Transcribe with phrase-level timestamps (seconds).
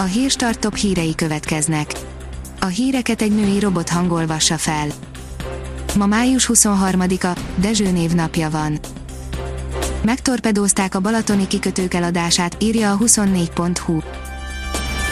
[0.00, 1.92] A hírstart top hírei következnek.
[2.60, 4.86] A híreket egy női robot hangolvassa fel.
[5.96, 8.78] Ma május 23-a, Dezső névnapja van.
[10.04, 13.98] Megtorpedózták a balatoni kikötők eladását, írja a 24.hu.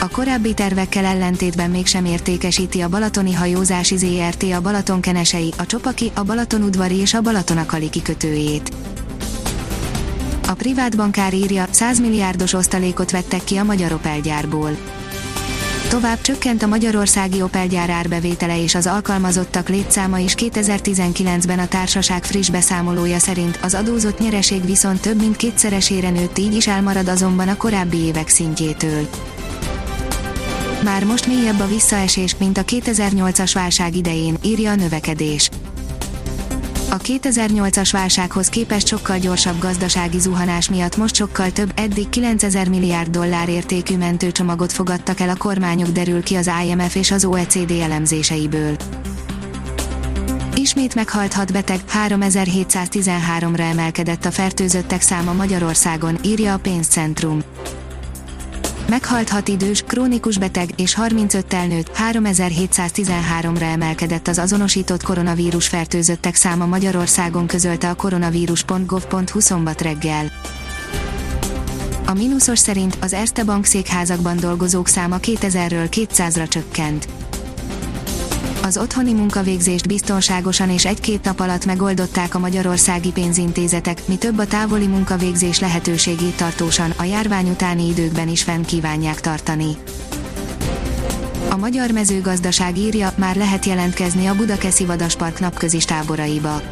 [0.01, 6.23] A korábbi tervekkel ellentétben mégsem értékesíti a Balatoni Hajózási ZRT a Balatonkenesei, a Csopaki, a
[6.23, 8.86] Balatonudvari és a Balatonakali kikötőjét.
[10.49, 14.77] A privát bankár írja, 100 milliárdos osztalékot vettek ki a magyar Opel gyárból.
[15.89, 22.25] Tovább csökkent a magyarországi Opel gyár árbevétele és az alkalmazottak létszáma is 2019-ben a társaság
[22.25, 27.49] friss beszámolója szerint az adózott nyereség viszont több mint kétszeresére nőtt így is elmarad azonban
[27.49, 29.09] a korábbi évek szintjétől.
[30.85, 35.51] Már most mélyebb a visszaesés, mint a 2008-as válság idején, írja a növekedés.
[36.91, 43.11] A 2008-as válsághoz képest sokkal gyorsabb gazdasági zuhanás miatt most sokkal több, eddig 9000 milliárd
[43.11, 48.77] dollár értékű mentőcsomagot fogadtak el a kormányok derül ki az IMF és az OECD elemzéseiből.
[50.55, 57.43] Ismét meghalt hat beteg, 3713-ra emelkedett a fertőzöttek száma Magyarországon, írja a pénzcentrum.
[58.89, 66.67] Meghalt 6 idős, krónikus beteg és 35 elnőtt, 3713-ra emelkedett az azonosított koronavírus fertőzöttek száma
[66.67, 70.33] Magyarországon közölte a koronavírus.gov.hu szombat reggel.
[72.07, 77.09] A mínuszos szerint az Erste Bank székházakban dolgozók száma 2000-ről 200-ra csökkent
[78.67, 84.47] az otthoni munkavégzést biztonságosan és egy-két nap alatt megoldották a magyarországi pénzintézetek, mi több a
[84.47, 89.77] távoli munkavégzés lehetőségét tartósan, a járvány utáni időkben is fenn kívánják tartani.
[91.49, 96.63] A magyar mezőgazdaság írja, már lehet jelentkezni a Budakeszi Vadaspark napközis táboraiba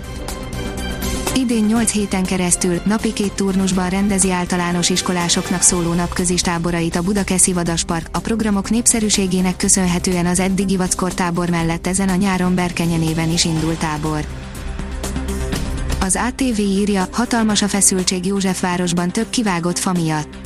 [1.37, 7.53] Idén 8 héten keresztül, napi két turnusban rendezi általános iskolásoknak szóló napközis táborait a Budakeszi
[7.53, 8.09] Vadaspark.
[8.13, 13.79] A programok népszerűségének köszönhetően az eddigi vackortábor mellett ezen a nyáron Berkenye néven is indult
[13.79, 14.27] tábor.
[16.01, 20.44] Az ATV írja, hatalmas a feszültség Józsefvárosban több kivágott fa miatt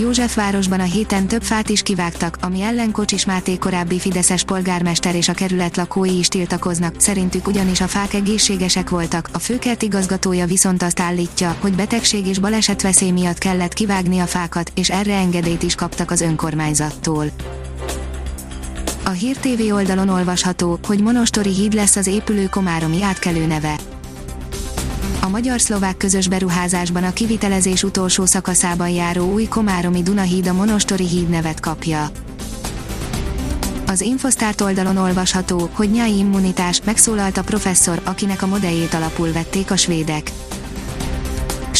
[0.00, 5.28] Józsefvárosban a héten több fát is kivágtak, ami ellen Kocsis Máté korábbi Fideszes polgármester és
[5.28, 10.82] a kerület lakói is tiltakoznak, szerintük ugyanis a fák egészségesek voltak, a főkert igazgatója viszont
[10.82, 15.74] azt állítja, hogy betegség és balesetveszély miatt kellett kivágni a fákat, és erre engedélyt is
[15.74, 17.24] kaptak az önkormányzattól.
[19.04, 23.76] A Hír TV oldalon olvasható, hogy Monostori híd lesz az épülő Komáromi átkelő neve
[25.20, 31.28] a magyar-szlovák közös beruházásban a kivitelezés utolsó szakaszában járó új Komáromi Dunahíd a Monostori híd
[31.28, 32.10] nevet kapja.
[33.86, 39.70] Az Infosztárt oldalon olvasható, hogy nyári immunitás, megszólalt a professzor, akinek a modelljét alapul vették
[39.70, 40.32] a svédek.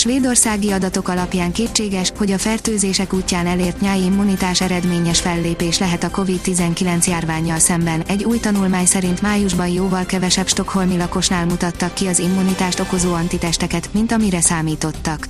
[0.00, 6.10] Svédországi adatok alapján kétséges, hogy a fertőzések útján elért nyári immunitás eredményes fellépés lehet a
[6.10, 8.02] COVID-19 járványjal szemben.
[8.06, 13.88] Egy új tanulmány szerint májusban jóval kevesebb stokholmi lakosnál mutattak ki az immunitást okozó antitesteket,
[13.92, 15.26] mint amire számítottak.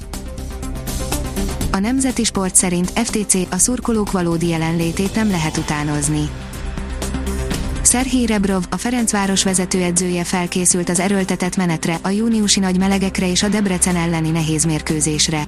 [1.70, 6.28] A Nemzeti Sport szerint FTC a szurkolók valódi jelenlétét nem lehet utánozni
[7.90, 13.48] Szerhii Rebrov, a Ferencváros vezetőedzője felkészült az erőltetett menetre, a júniusi nagy melegekre és a
[13.48, 15.44] Debrecen elleni nehéz mérkőzésre.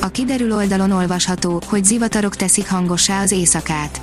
[0.00, 4.00] A kiderül oldalon olvasható, hogy zivatarok teszik hangossá az éjszakát.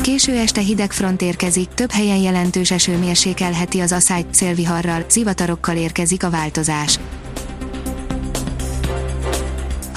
[0.00, 6.24] Késő este hideg front érkezik, több helyen jelentős eső mérsékelheti az asszályt, szélviharral, zivatarokkal érkezik
[6.24, 6.98] a változás.